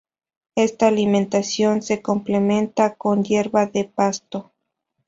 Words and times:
Esta 0.55 0.87
alimentación 0.87 1.83
se 1.83 2.01
complementa 2.01 2.95
con 2.95 3.23
hierba 3.23 3.67
de 3.67 3.83
pasto. 3.83 4.51